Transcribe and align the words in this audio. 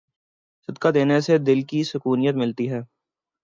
صدقہ 0.69 0.87
دینے 0.87 1.19
سے 1.21 1.37
دل 1.37 1.61
کی 1.61 1.83
سکونیت 1.83 2.35
ملتی 2.35 2.71
ہے۔ 2.71 2.81